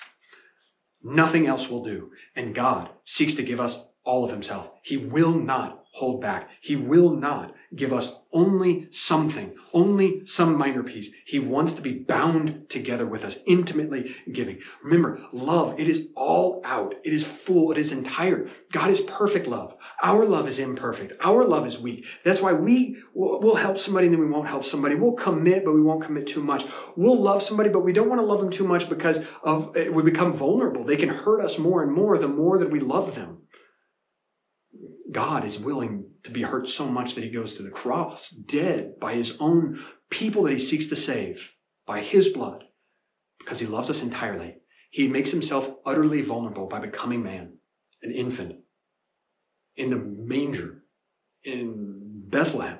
[1.02, 2.10] Nothing else will do.
[2.34, 4.70] And God seeks to give us all of himself.
[4.82, 6.50] He will not hold back.
[6.60, 11.12] He will not give us only something, only some minor piece.
[11.24, 14.58] He wants to be bound together with us, intimately giving.
[14.82, 16.96] Remember, love, it is all out.
[17.04, 17.70] It is full.
[17.70, 18.50] It is entire.
[18.72, 19.76] God is perfect love.
[20.02, 21.12] Our love is imperfect.
[21.20, 22.04] Our love is weak.
[22.24, 24.96] That's why we will help somebody and then we won't help somebody.
[24.96, 26.64] We'll commit, but we won't commit too much.
[26.96, 30.02] We'll love somebody, but we don't want to love them too much because of, we
[30.02, 30.82] become vulnerable.
[30.82, 33.42] They can hurt us more and more the more that we love them.
[35.14, 38.98] God is willing to be hurt so much that he goes to the cross, dead
[38.98, 41.52] by his own people that he seeks to save
[41.86, 42.64] by his blood,
[43.38, 44.56] because he loves us entirely.
[44.90, 47.58] He makes himself utterly vulnerable by becoming man,
[48.02, 48.56] an infant,
[49.76, 50.82] in the manger
[51.44, 52.78] in Bethlehem.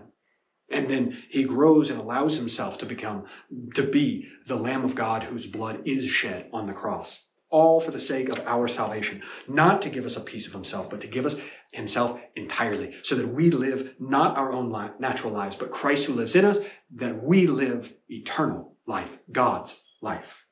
[0.68, 3.26] And then he grows and allows himself to become,
[3.74, 7.23] to be the Lamb of God whose blood is shed on the cross
[7.54, 10.90] all for the sake of our salvation, not to give us a piece of himself,
[10.90, 11.36] but to give us
[11.72, 16.34] himself entirely, so that we live not our own natural lives, but Christ who lives
[16.34, 16.58] in us,
[16.96, 20.44] that we live eternal life, God's life.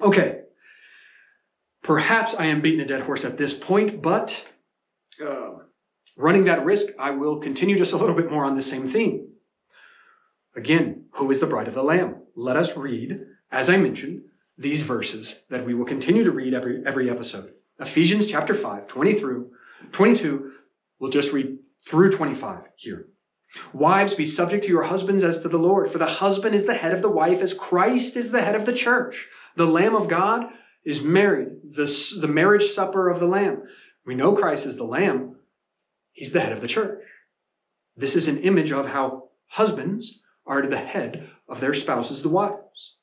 [0.00, 0.42] Okay,
[1.82, 4.40] perhaps I am beating a dead horse at this point, but
[5.20, 5.50] uh,
[6.16, 9.32] running that risk, I will continue just a little bit more on the same theme.
[10.54, 12.22] Again, who is the bride of the Lamb?
[12.36, 13.18] Let us read,
[13.50, 14.22] as I mentioned,
[14.56, 17.52] these verses that we will continue to read every, every episode.
[17.80, 19.50] Ephesians chapter 5, 20 through
[19.92, 20.52] 22.
[20.98, 23.08] We'll just read through 25 here.
[23.72, 26.74] Wives, be subject to your husbands as to the Lord, for the husband is the
[26.74, 29.28] head of the wife, as Christ is the head of the church.
[29.56, 30.46] The Lamb of God
[30.84, 33.62] is married, the, the marriage supper of the Lamb.
[34.06, 35.36] We know Christ is the Lamb,
[36.12, 37.00] he's the head of the church.
[37.96, 42.28] This is an image of how husbands are to the head of their spouses, the
[42.28, 42.96] wives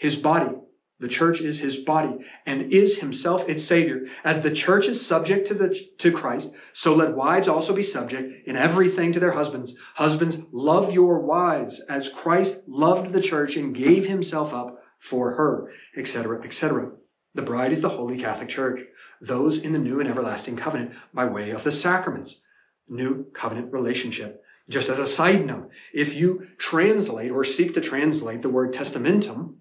[0.00, 0.50] his body.
[0.98, 4.06] The church is his body and is himself its savior.
[4.24, 8.46] As the church is subject to the, to Christ, so let wives also be subject
[8.46, 9.74] in everything to their husbands.
[9.94, 15.70] Husbands, love your wives as Christ loved the church and gave himself up for her,
[15.96, 16.92] etc., etc.
[17.34, 18.80] The bride is the Holy Catholic Church,
[19.22, 22.40] those in the new and everlasting covenant by way of the sacraments,
[22.88, 24.42] new covenant relationship.
[24.68, 29.54] Just as a side note, if you translate or seek to translate the word testamentum,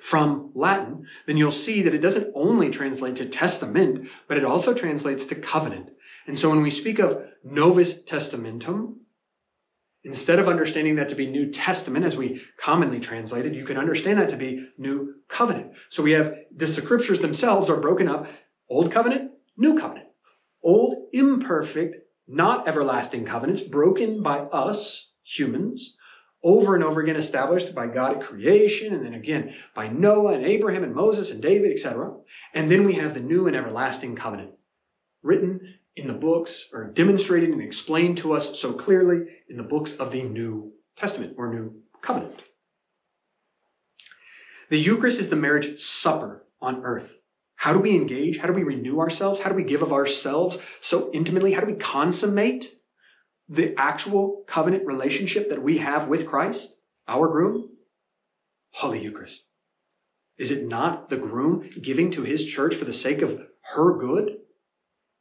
[0.00, 4.74] from Latin, then you'll see that it doesn't only translate to testament, but it also
[4.74, 5.90] translates to covenant.
[6.26, 8.96] And so when we speak of Novus Testamentum,
[10.04, 13.76] instead of understanding that to be New Testament, as we commonly translate it, you can
[13.76, 15.72] understand that to be New Covenant.
[15.90, 18.26] So we have the scriptures themselves are broken up
[18.68, 20.06] Old Covenant, New Covenant.
[20.62, 25.96] Old, imperfect, not everlasting covenants broken by us, humans,
[26.42, 30.46] over and over again established by God at creation, and then again by Noah and
[30.46, 32.14] Abraham and Moses and David, etc.
[32.54, 34.52] And then we have the new and everlasting covenant,
[35.22, 39.96] written in the books, or demonstrated and explained to us so clearly in the books
[39.96, 42.42] of the New Testament or New Covenant.
[44.70, 47.14] The Eucharist is the marriage supper on earth.
[47.56, 48.38] How do we engage?
[48.38, 49.40] How do we renew ourselves?
[49.40, 51.52] How do we give of ourselves so intimately?
[51.52, 52.77] How do we consummate
[53.48, 57.70] the actual covenant relationship that we have with Christ, our groom?
[58.70, 59.44] Holy Eucharist.
[60.36, 63.40] Is it not the groom giving to his church for the sake of
[63.74, 64.38] her good,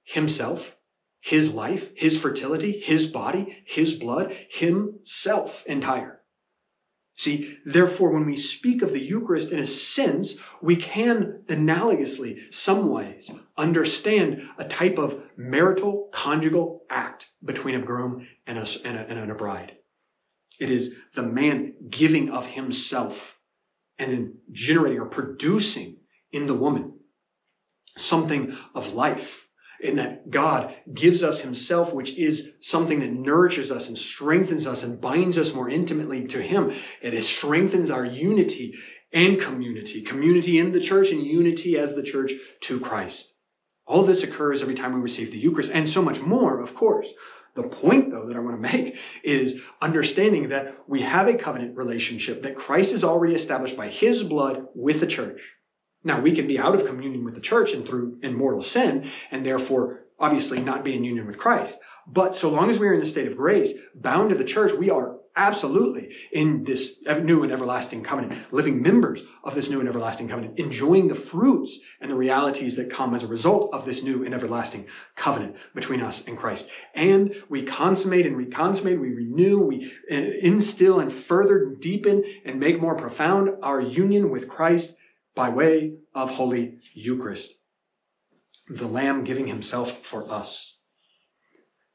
[0.04, 0.76] himself,
[1.20, 6.17] his life, his fertility, his body, his blood, himself entire?
[7.18, 12.90] See, therefore, when we speak of the Eucharist in a sense, we can analogously, some
[12.90, 19.22] ways, understand a type of marital conjugal act between a groom and a, and a,
[19.22, 19.78] and a bride.
[20.60, 23.40] It is the man giving of himself
[23.98, 25.98] and then generating or producing
[26.32, 27.00] in the woman
[27.96, 29.47] something of life
[29.80, 34.84] in that God gives us Himself, which is something that nourishes us and strengthens us
[34.84, 36.74] and binds us more intimately to Him.
[37.02, 38.76] It strengthens our unity
[39.14, 43.34] and community, community in the church and unity as the church to Christ.
[43.86, 47.08] All this occurs every time we receive the Eucharist and so much more, of course.
[47.56, 51.76] The point, though, that I want to make is understanding that we have a covenant
[51.76, 55.42] relationship that Christ has already established by His blood with the church.
[56.08, 59.12] Now, we can be out of communion with the church and through in mortal sin,
[59.30, 61.78] and therefore, obviously, not be in union with Christ.
[62.08, 64.72] But so long as we are in the state of grace, bound to the church,
[64.72, 69.90] we are absolutely in this new and everlasting covenant, living members of this new and
[69.90, 74.02] everlasting covenant, enjoying the fruits and the realities that come as a result of this
[74.02, 76.70] new and everlasting covenant between us and Christ.
[76.96, 82.82] And we consummate and reconsummate, we renew, we uh, instill and further deepen and make
[82.82, 84.96] more profound our union with Christ
[85.38, 87.54] by way of Holy Eucharist,
[88.70, 90.74] the Lamb giving himself for us.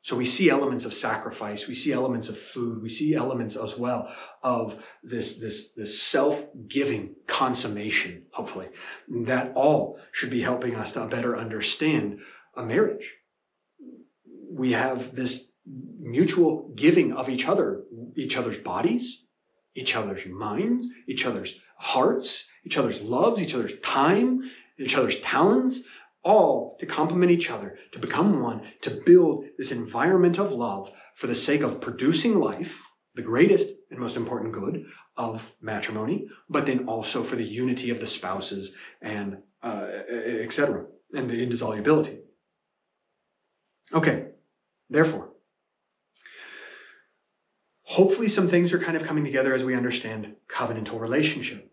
[0.02, 3.76] So we see elements of sacrifice, we see elements of food, we see elements as
[3.76, 4.12] well
[4.44, 8.68] of this, this, this self-giving consummation, hopefully.
[9.08, 12.20] That all should be helping us to better understand
[12.56, 13.12] a marriage.
[14.50, 15.50] We have this
[16.00, 17.82] mutual giving of each other,
[18.16, 19.24] each other's bodies,
[19.74, 25.82] each other's minds, each other's hearts, each other's loves, each other's time, each other's talents,
[26.22, 31.26] all to complement each other, to become one, to build this environment of love for
[31.26, 32.82] the sake of producing life,
[33.14, 34.84] the greatest and most important good
[35.16, 39.86] of matrimony, but then also for the unity of the spouses and uh,
[40.42, 40.86] etc.
[41.14, 42.18] and the indissolubility.
[43.92, 44.28] Okay,
[44.88, 45.30] therefore,
[47.82, 51.71] hopefully some things are kind of coming together as we understand covenantal relationship.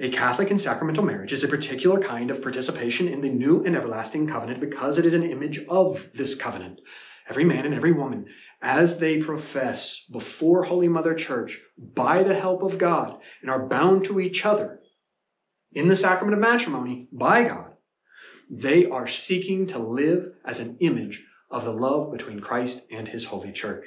[0.00, 3.76] A Catholic and sacramental marriage is a particular kind of participation in the new and
[3.76, 6.80] everlasting covenant because it is an image of this covenant.
[7.28, 8.26] Every man and every woman,
[8.60, 14.04] as they profess before Holy Mother Church by the help of God and are bound
[14.06, 14.80] to each other
[15.72, 17.74] in the sacrament of matrimony by God,
[18.50, 23.26] they are seeking to live as an image of the love between Christ and his
[23.26, 23.84] holy church.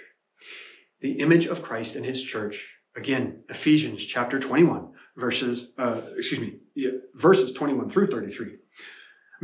[1.01, 6.57] The image of Christ and his church, again, Ephesians chapter 21, verses, uh, excuse me,
[6.75, 8.55] yeah, verses 21 through 33.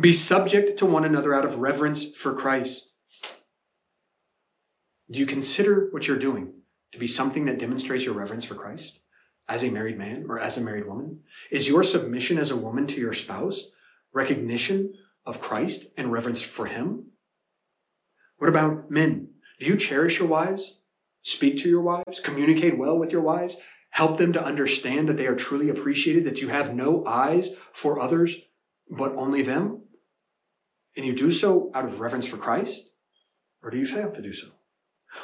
[0.01, 2.89] Be subject to one another out of reverence for Christ.
[5.11, 6.51] Do you consider what you're doing
[6.91, 8.99] to be something that demonstrates your reverence for Christ
[9.47, 11.19] as a married man or as a married woman?
[11.51, 13.61] Is your submission as a woman to your spouse
[14.13, 14.93] recognition
[15.25, 17.05] of Christ and reverence for Him?
[18.37, 19.29] What about men?
[19.59, 20.77] Do you cherish your wives?
[21.23, 22.19] Speak to your wives?
[22.19, 23.55] Communicate well with your wives?
[23.89, 27.99] Help them to understand that they are truly appreciated, that you have no eyes for
[27.99, 28.35] others,
[28.89, 29.83] but only them?
[30.97, 32.89] And you do so out of reverence for Christ?
[33.63, 34.47] Or do you fail to do so?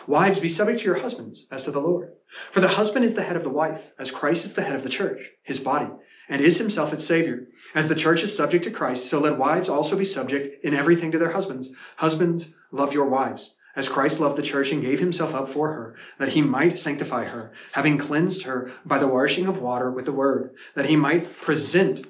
[0.08, 2.14] Wives, be subject to your husbands as to the Lord.
[2.52, 4.84] For the husband is the head of the wife, as Christ is the head of
[4.84, 5.90] the church, his body,
[6.30, 7.48] and is himself its Savior.
[7.74, 11.12] As the church is subject to Christ, so let wives also be subject in everything
[11.12, 11.72] to their husbands.
[11.98, 15.96] Husbands, love your wives as Christ loved the church and gave himself up for her,
[16.18, 20.12] that he might sanctify her, having cleansed her by the washing of water with the
[20.12, 22.06] word, that he might present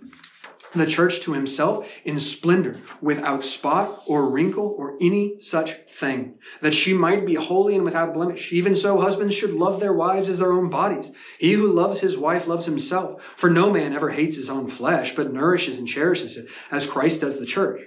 [0.75, 6.73] the church to himself in splendor, without spot or wrinkle or any such thing, that
[6.73, 8.53] she might be holy and without blemish.
[8.53, 11.11] Even so, husbands should love their wives as their own bodies.
[11.39, 15.15] He who loves his wife loves himself, for no man ever hates his own flesh,
[15.15, 17.81] but nourishes and cherishes it, as Christ does the church,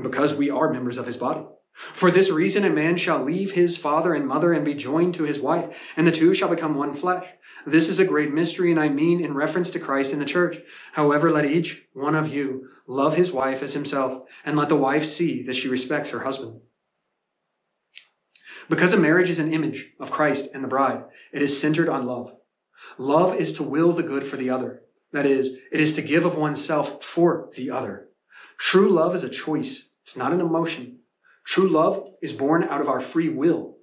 [0.00, 1.44] because we are members of his body.
[1.92, 5.24] For this reason, a man shall leave his father and mother and be joined to
[5.24, 7.24] his wife, and the two shall become one flesh.
[7.66, 10.58] This is a great mystery, and I mean in reference to Christ and the church.
[10.92, 15.06] However, let each one of you love his wife as himself, and let the wife
[15.06, 16.60] see that she respects her husband.
[18.68, 22.06] Because a marriage is an image of Christ and the bride, it is centered on
[22.06, 22.34] love.
[22.98, 24.82] Love is to will the good for the other.
[25.12, 28.08] That is, it is to give of oneself for the other.
[28.58, 29.88] True love is a choice.
[30.02, 30.97] It's not an emotion.
[31.48, 33.78] True love is born out of our free will,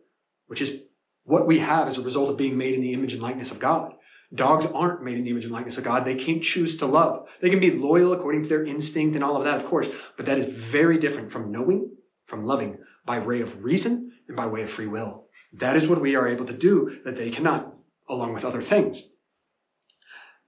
[0.46, 0.82] which is
[1.24, 3.58] what we have as a result of being made in the image and likeness of
[3.58, 3.94] God.
[4.32, 6.06] Dogs aren't made in the image and likeness of God.
[6.06, 7.28] They can't choose to love.
[7.42, 10.28] They can be loyal according to their instinct and all of that, of course, but
[10.28, 11.90] that is very different from knowing,
[12.28, 15.26] from loving by way of reason and by way of free will.
[15.54, 17.74] That is what we are able to do that they cannot,
[18.08, 19.02] along with other things.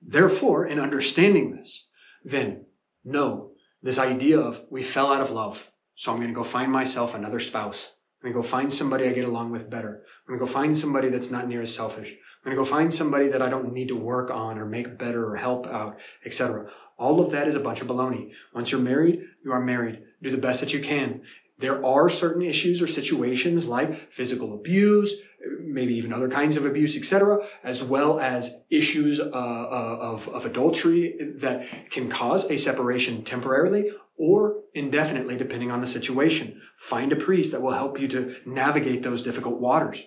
[0.03, 1.87] Therefore, in understanding this,
[2.23, 2.65] then
[3.03, 5.71] know this idea of we fell out of love.
[5.97, 7.89] So I'm going to go find myself another spouse.
[8.21, 10.03] I'm going to go find somebody I get along with better.
[10.27, 12.11] I'm going to go find somebody that's not near as selfish.
[12.11, 14.99] I'm going to go find somebody that I don't need to work on or make
[14.99, 16.69] better or help out, etc.
[16.99, 18.29] All of that is a bunch of baloney.
[18.53, 20.03] Once you're married, you are married.
[20.21, 21.21] Do the best that you can.
[21.57, 25.15] There are certain issues or situations like physical abuse,
[25.59, 30.45] maybe even other kinds of abuse, etc., as well as issues uh, uh, of, of
[30.45, 36.61] adultery that can cause a separation temporarily or indefinitely, depending on the situation.
[36.77, 40.03] Find a priest that will help you to navigate those difficult waters.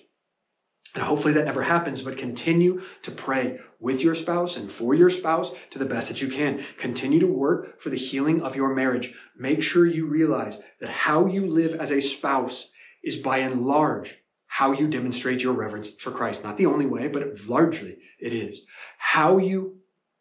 [0.95, 5.11] And hopefully that never happens, but continue to pray with your spouse and for your
[5.11, 6.65] spouse to the best that you can.
[6.79, 9.15] Continue to work for the healing of your marriage.
[9.39, 12.71] Make sure you realize that how you live as a spouse
[13.05, 14.17] is by and large
[14.53, 16.43] how you demonstrate your reverence for Christ.
[16.43, 18.63] Not the only way, but largely it is.
[18.99, 19.80] How you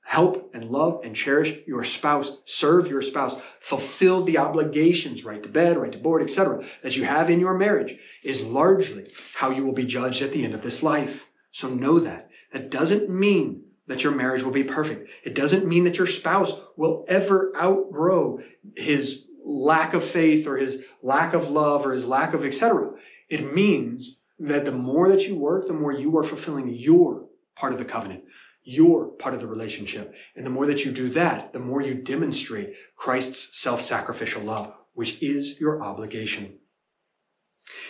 [0.10, 5.48] help and love and cherish your spouse, serve your spouse, fulfill the obligations, right to
[5.48, 9.06] bed, right to board, etc., that you have in your marriage is largely
[9.36, 11.28] how you will be judged at the end of this life.
[11.52, 12.32] So know that.
[12.52, 15.12] That doesn't mean that your marriage will be perfect.
[15.24, 18.40] It doesn't mean that your spouse will ever outgrow
[18.76, 22.94] his lack of faith or his lack of love or his lack of etc.
[23.30, 27.74] It means that the more that you work, the more you are fulfilling your part
[27.74, 28.24] of the covenant
[28.64, 30.14] your part of the relationship.
[30.36, 35.22] And the more that you do that, the more you demonstrate Christ's self-sacrificial love, which
[35.22, 36.60] is your obligation.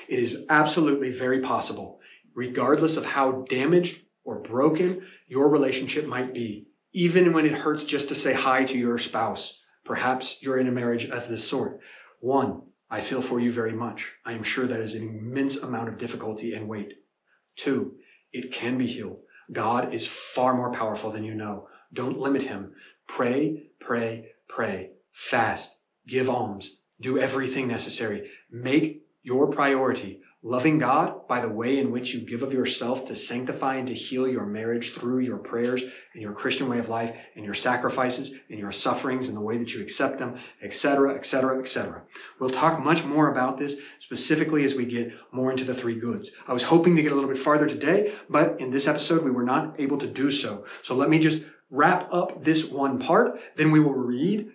[0.08, 2.00] It is absolutely very possible,
[2.34, 8.08] regardless of how damaged or broken your relationship might be, even when it hurts just
[8.10, 9.62] to say hi to your spouse.
[9.86, 11.80] Perhaps you're in a marriage of this sort.
[12.20, 14.12] One, I feel for you very much.
[14.26, 16.94] I am sure that is an immense amount of difficulty and weight.
[17.56, 17.96] Two,
[18.32, 19.20] it can be healed.
[19.52, 21.68] God is far more powerful than you know.
[21.94, 22.74] Don't limit him.
[23.08, 24.92] Pray, pray, pray.
[25.12, 25.78] Fast.
[26.08, 26.78] Give alms.
[27.02, 28.30] Do everything necessary.
[28.52, 33.16] Make your priority Loving God by the way in which you give of yourself to
[33.16, 35.82] sanctify and to heal your marriage through your prayers
[36.14, 39.58] and your Christian way of life and your sacrifices and your sufferings and the way
[39.58, 42.04] that you accept them, etc., etc., etc.
[42.40, 46.32] We'll talk much more about this specifically as we get more into the three goods.
[46.48, 49.32] I was hoping to get a little bit farther today, but in this episode we
[49.32, 50.64] were not able to do so.
[50.84, 53.42] So let me just wrap up this one part.
[53.58, 54.52] Then we will read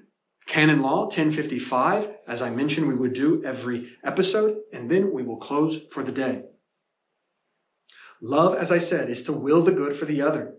[0.47, 5.39] Canon Law 1055, as I mentioned, we would do every episode, and then we will
[5.39, 6.43] close for the day.
[8.21, 10.55] Love, as I said, is to will the good for the other.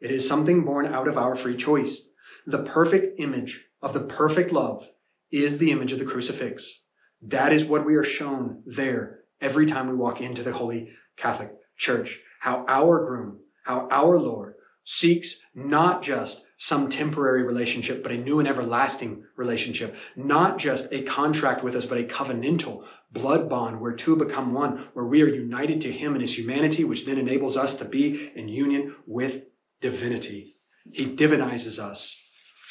[0.00, 2.02] It is something born out of our free choice.
[2.46, 4.86] The perfect image of the perfect love
[5.32, 6.80] is the image of the crucifix.
[7.22, 11.50] That is what we are shown there every time we walk into the Holy Catholic
[11.76, 12.20] Church.
[12.40, 14.53] How our groom, how our Lord
[14.84, 19.96] seeks not just some temporary relationship, but a new and everlasting relationship.
[20.14, 24.86] Not just a contract with us, but a covenantal blood bond where two become one,
[24.92, 28.30] where we are united to him and his humanity, which then enables us to be
[28.34, 29.42] in union with
[29.80, 30.56] divinity.
[30.92, 32.16] He divinizes us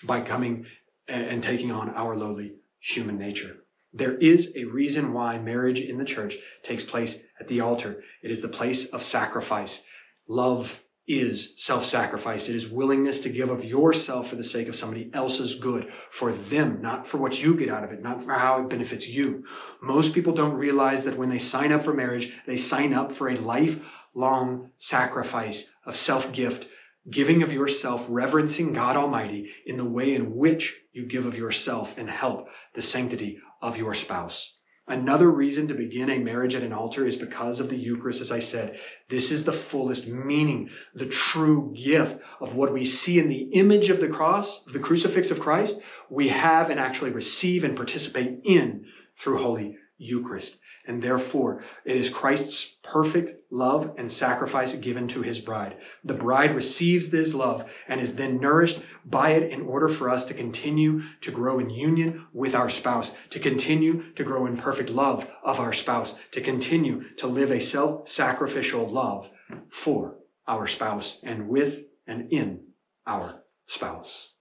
[0.03, 0.65] by coming
[1.07, 3.57] and taking on our lowly human nature.
[3.93, 8.03] There is a reason why marriage in the church takes place at the altar.
[8.23, 9.83] It is the place of sacrifice,
[10.27, 12.47] love, is self-sacrifice.
[12.47, 16.31] It is willingness to give of yourself for the sake of somebody else's good, for
[16.31, 19.43] them, not for what you get out of it, not for how it benefits you.
[19.81, 23.27] Most people don't realize that when they sign up for marriage, they sign up for
[23.27, 26.67] a lifelong sacrifice of self-gift,
[27.09, 31.97] giving of yourself, reverencing God Almighty in the way in which you give of yourself
[31.97, 34.55] and help the sanctity of your spouse.
[34.87, 38.33] Another reason to begin a marriage at an altar is because of the Eucharist, as
[38.33, 38.77] I said.
[39.09, 43.89] This is the fullest meaning, the true gift of what we see in the image
[43.89, 45.79] of the cross, the crucifix of Christ,
[46.09, 50.57] we have and actually receive and participate in through Holy Eucharist.
[50.85, 55.77] And therefore, it is Christ's perfect love and sacrifice given to his bride.
[56.03, 60.25] The bride receives this love and is then nourished by it in order for us
[60.25, 64.89] to continue to grow in union with our spouse, to continue to grow in perfect
[64.89, 69.29] love of our spouse, to continue to live a self-sacrificial love
[69.69, 70.17] for
[70.47, 72.59] our spouse and with and in
[73.07, 74.32] our spouse.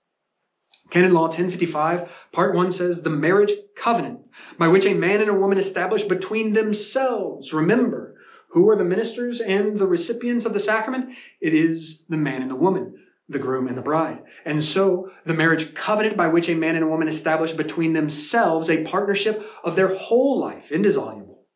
[0.91, 4.21] Canon Law 1055, Part 1 says, the marriage covenant
[4.59, 7.53] by which a man and a woman establish between themselves.
[7.55, 8.17] Remember,
[8.51, 11.15] who are the ministers and the recipients of the sacrament?
[11.41, 12.95] It is the man and the woman,
[13.27, 14.23] the groom and the bride.
[14.45, 18.69] And so, the marriage covenant by which a man and a woman establish between themselves
[18.69, 21.47] a partnership of their whole life, indissoluble,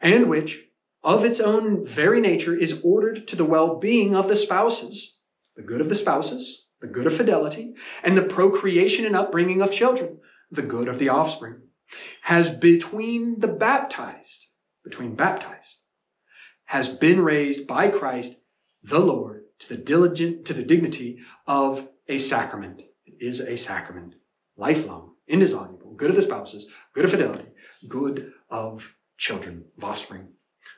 [0.00, 0.60] and which,
[1.02, 5.18] of its own very nature, is ordered to the well-being of the spouses,
[5.56, 7.72] the good of the spouses, the good of fidelity,
[8.02, 10.18] and the procreation and upbringing of children,
[10.50, 11.62] the good of the offspring,
[12.20, 14.48] has between the baptized,
[14.84, 15.78] between baptized,
[16.66, 18.36] has been raised by Christ
[18.82, 22.82] the Lord to the diligent, to the dignity of a sacrament.
[23.06, 24.16] It is a sacrament,
[24.58, 27.46] lifelong, indissoluble, good of the spouses, good of fidelity,
[27.88, 30.28] good of children, of offspring.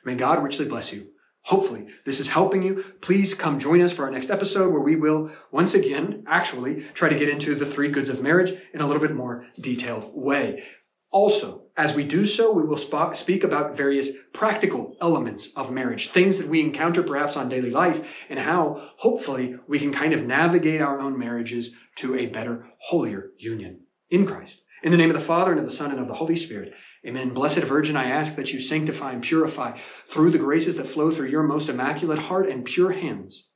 [0.05, 1.07] May God richly bless you
[1.47, 2.83] Hopefully, this is helping you.
[2.99, 7.07] Please come join us for our next episode where we will once again actually try
[7.07, 10.61] to get into the three goods of marriage in a little bit more detailed way.
[11.09, 16.09] Also, as we do so, we will sp- speak about various practical elements of marriage,
[16.09, 20.25] things that we encounter perhaps on daily life, and how hopefully we can kind of
[20.25, 23.79] navigate our own marriages to a better, holier union
[24.09, 24.63] in Christ.
[24.83, 26.73] In the name of the Father, and of the Son, and of the Holy Spirit.
[27.07, 27.29] Amen.
[27.29, 29.79] Blessed Virgin, I ask that you sanctify and purify
[30.11, 33.47] through the graces that flow through your most immaculate heart and pure hands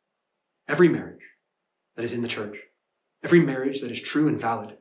[0.70, 1.24] every marriage
[1.98, 2.56] that is in the church,
[3.24, 4.78] every marriage that is true and valid,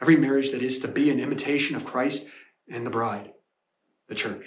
[0.00, 2.26] every marriage that is to be an imitation of Christ
[2.70, 3.32] and the bride,
[4.08, 4.46] the church.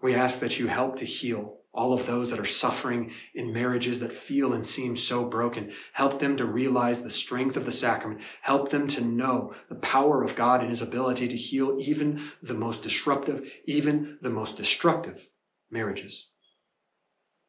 [0.00, 4.00] We ask that you help to heal all of those that are suffering in marriages
[4.00, 5.70] that feel and seem so broken.
[5.92, 8.20] Help them to realize the strength of the sacrament.
[8.40, 12.54] Help them to know the power of God and his ability to heal even the
[12.54, 15.28] most disruptive, even the most destructive
[15.70, 16.28] marriages.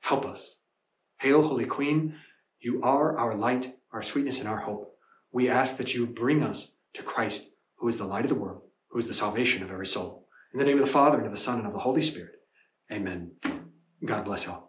[0.01, 0.55] Help us.
[1.19, 2.15] Hail, Holy Queen,
[2.59, 4.93] you are our light, our sweetness, and our hope.
[5.31, 8.61] We ask that you bring us to Christ, who is the light of the world,
[8.89, 10.27] who is the salvation of every soul.
[10.53, 12.35] In the name of the Father, and of the Son, and of the Holy Spirit.
[12.91, 13.31] Amen.
[14.05, 14.66] God bless y'all.